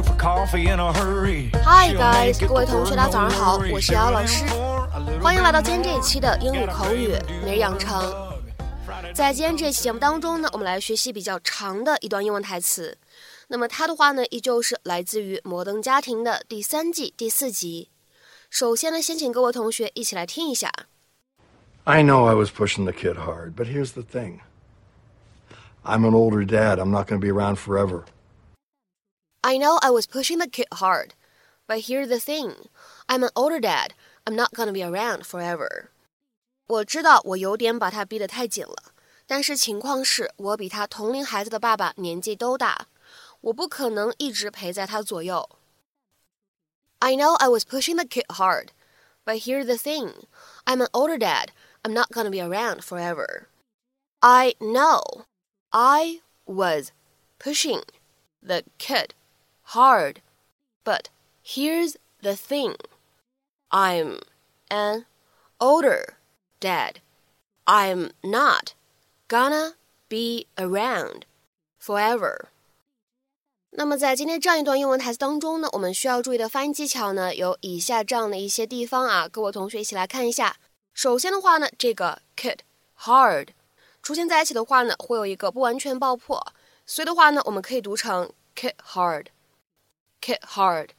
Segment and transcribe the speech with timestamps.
[0.00, 4.46] Hi guys，各位同学，大家早上好，我是姚老师，
[5.20, 7.14] 欢迎来到今天这一期的英语口语
[7.44, 8.02] 每日养成。
[9.12, 12.96] 在今天这期节目当中呢，我们来学习比较长的一段英文台词。
[13.48, 17.90] 那么它的话呢，依旧是来自于《摩登家庭》的第三季第四集。
[18.48, 20.72] 首先呢，先请各位同学一起来听一下。
[21.84, 24.40] I know I was pushing the kid hard, but here's the thing.
[25.84, 26.78] I'm an older dad.
[26.78, 28.04] I'm not going to be around forever.
[29.41, 31.13] I know I was pushing the kid hard,
[31.67, 32.69] but here's the thing.
[33.07, 33.93] I'm an older dad.
[34.25, 35.89] I'm not going to be around forever.
[36.67, 38.91] 我知道我有点把他逼得太紧了，
[39.27, 42.87] 但是情况是我比他同龄孩子的爸爸年纪都大，
[43.41, 45.47] 我不可能一直陪在他左右。
[46.97, 48.69] I know I was pushing the kid hard,
[49.23, 50.25] but here's the thing.
[50.65, 51.49] I'm an older dad.
[51.83, 53.47] I'm not going to be around forever.
[54.21, 55.25] I know
[55.69, 56.91] I was
[57.37, 57.83] pushing
[58.41, 59.13] the kid
[59.73, 60.17] hard,
[60.83, 61.09] but
[61.43, 62.75] here's the thing.
[63.69, 64.19] I'm
[64.69, 65.05] an
[65.59, 66.15] older
[66.59, 66.95] dad.
[67.65, 68.73] I'm not
[69.27, 69.73] gonna
[70.07, 71.23] be around
[71.79, 72.47] forever.
[73.71, 80.57] 那么在今天这样一段英文台词当中呢，我们需要注意的发音技巧呢，有以下这样的一些地方啊，各位同学一起来看一下。
[80.93, 82.59] 首先的话呢，这个 kid
[82.97, 83.49] hard
[84.01, 86.53] 出现在一起的话呢，会有一个不完全爆破，
[86.85, 88.75] 所以的话呢，我们可以读成 kid
[90.20, 90.90] Hard，kid hard。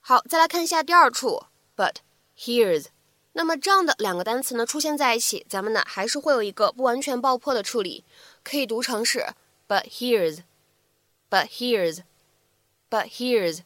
[0.00, 1.44] 好，再来看一下第二处
[1.76, 1.96] ，but
[2.36, 2.86] here's。
[3.32, 8.04] 那么这样的两个单词呢出现在一起，咱们呢还是会有一个不完全爆破的处理，
[8.42, 9.26] 可以读成是
[9.68, 13.60] but here's，but here's，but here's。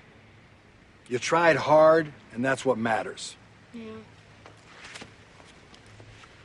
[1.08, 3.36] You tried hard, and that's what matters.
[3.74, 3.82] Yeah.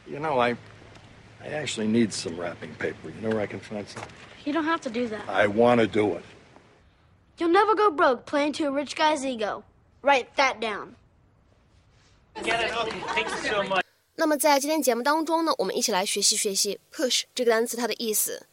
[0.07, 0.57] You know, I
[1.43, 3.09] I actually need some wrapping paper.
[3.09, 4.03] You know where I can find some?
[4.45, 5.29] You don't have to do that.
[5.29, 6.25] I want to do it.
[7.39, 9.63] You'll never go broke playing to a rich guy's ego.
[10.03, 10.97] Write that down.
[12.43, 12.73] Get it?
[12.77, 13.85] Okay, thank you so much.
[14.17, 18.47] 那么在今天节目当中呢，我们一起来学习学习 push 这个单词它的意思。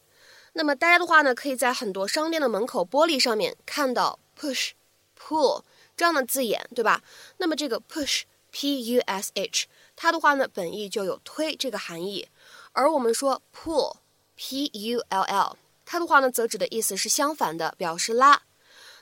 [0.54, 5.62] 那么大家的话呢，可以在很多商店的门口玻璃上面看到 push、pull
[5.96, 7.02] 这样的字眼，对吧？
[7.36, 12.27] 那么这个 push，p u s h， 它的话呢，本意就有推这个含义，
[12.71, 18.43] 而我们说 pull，p u l l，它的话呢，则指的意思是相反的，表示拉。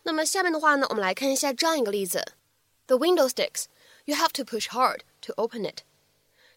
[0.03, 2.33] 那么下面的话呢，我们来看一下这样一个例子
[2.87, 5.81] ：The window sticks，you have to push hard to open it。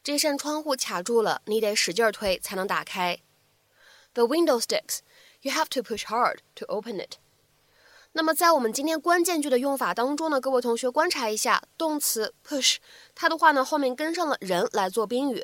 [0.03, 3.20] 这扇窗户卡住了，你得使劲推才能打开。
[4.14, 5.00] The window sticks.
[5.43, 7.19] You have to push hard to open it.
[8.16, 12.76] 那么在我们今天关键句的用法当中呢，各位同学观察一下，动词 push，
[13.12, 15.43] 它的话呢后面跟上了人来做宾语，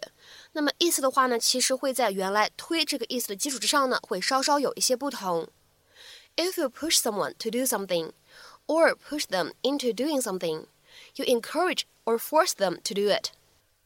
[0.53, 5.49] 那么意思的话呢，其实会在原来推这个意思的基础之上呢，会稍稍有一些不同。
[6.37, 8.13] If you push someone to do something,
[8.69, 10.67] or push them into doing something,
[11.17, 13.31] you encourage or force them to do it.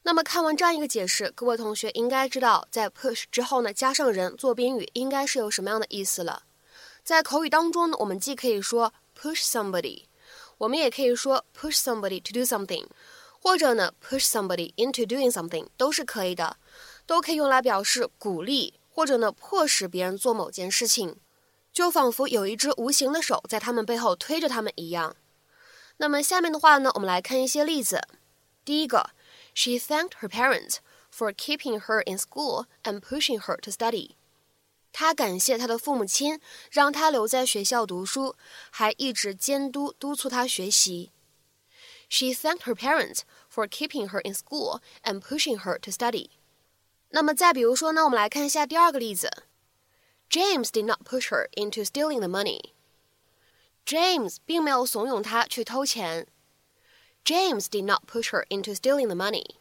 [0.02, 6.42] 那么看完这样一个解释，各位同学应该知道，在 push 之后呢，加上人做宾语，应该是有什么样的意思了。
[7.04, 10.04] 在口语当中呢，我们既可以说 push somebody，
[10.56, 12.86] 我们也可以说 push somebody to do something，
[13.42, 16.56] 或者呢，push somebody into doing something 都是可以的，
[17.04, 21.16] 都可以用来表示鼓励或者呢迫使别人做某件事情，
[21.74, 25.14] 就仿佛有一只无形的手在他们背后推着他们一样。
[25.98, 28.00] 那么下面的话呢，我们来看一些例子。
[28.64, 29.10] 第一个
[29.54, 30.76] ，She thanked her parents
[31.14, 34.12] for keeping her in school and pushing her to study。
[34.96, 38.36] 他感谢他的父母亲，让他留在学校读书，
[38.70, 41.10] 还一直监督督促他学习。
[42.08, 46.30] She thanked her parents for keeping her in school and pushing her to study。
[47.08, 49.28] 那么再比如说呢，我们来看一下第二个例子。
[50.30, 52.70] James did not push her into stealing the money。
[53.84, 56.28] James 并没有怂恿她去偷钱。
[57.24, 59.56] James did not push her into stealing the money。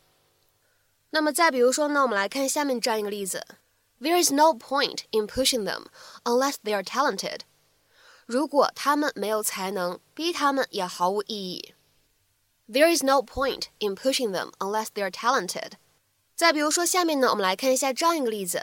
[1.10, 3.44] 那么再比如说呢，我们来看下面这样一个例子
[4.03, 5.87] ：There is no point in pushing them
[6.25, 7.41] unless they are talented。
[8.27, 11.75] 如果他们没有才能，逼他们也毫无意义。
[12.71, 15.73] There is no point in pushing them unless they are talented。
[16.37, 18.63] 再比如说下面呢，我们来看一下这样一个例子：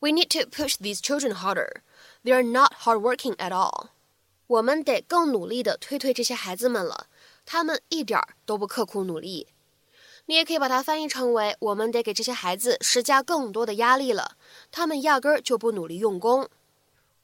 [0.00, 1.82] We need to push these children harder.
[2.22, 3.88] They are not hardworking at all。
[4.46, 7.06] 我们得更努力的推推这些孩子们了。
[7.46, 9.48] 他们一点儿都不刻苦努力，
[10.27, 14.37] 你也可以把它翻译成为：我们得给这些孩子施加更多的压力了，
[14.71, 16.49] 他们压根儿就不努力用功。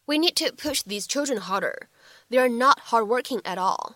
[0.05, 1.87] We need to push these children harder.
[2.29, 3.95] They are not hardworking at all.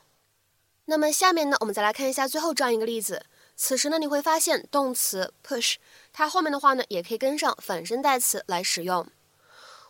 [0.85, 3.25] 那么下面呢，我们再来看一下最后这样一个例子。
[3.55, 5.75] 此时呢，你会发现动词 push
[6.13, 9.07] 它后面的话呢，也可以跟上反身代词来使用。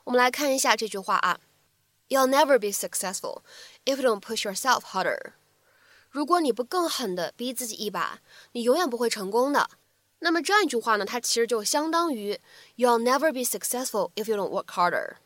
[0.06, 1.40] 我们来看一下这句话啊
[2.08, 3.42] ：You'll never be successful
[3.84, 5.34] if you don't push yourself harder.
[6.18, 8.22] 如果你不更狠的逼自己一把，
[8.54, 9.69] 你永远不会成功的。
[10.18, 12.40] 那么这样一句话呢，它其实就相当于
[12.75, 15.18] "You'll never be successful if you don't work harder."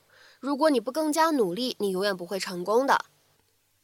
[0.41, 3.05] 如果你不更加努力，你永远不会成功的。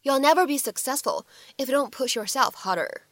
[0.04, 1.24] "You'll never be successful
[1.56, 3.04] if you don't push yourself harder."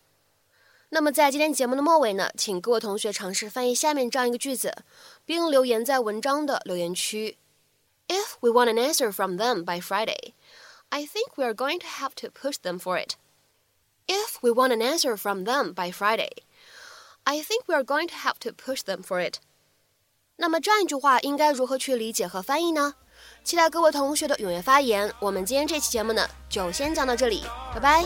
[0.90, 4.84] 那么在今天节目的末尾呢，请各位同学尝试翻译下面这样一个句子，
[5.24, 7.38] 并留言在文章的留言区。
[8.10, 10.34] If we want an answer from them by Friday,
[10.90, 13.14] I think we are going to have to push them for it.
[14.07, 16.31] If we want an answer from them by Friday,
[17.25, 19.39] I think we are going to have to push them for it.
[20.37, 22.95] 那么这样一句话应该如何去理解和翻译呢？
[23.45, 25.13] 期待各位同学的踊跃发言。
[25.21, 27.45] 我们今天这期节目呢，就先讲到这里，
[27.75, 28.05] 拜拜。